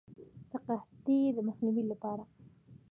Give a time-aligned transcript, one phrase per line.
[0.15, 0.17] د
[0.67, 2.23] قحطۍ د مخنیوي لپاره.